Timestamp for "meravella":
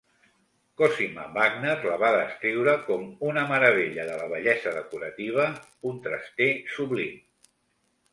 3.51-4.05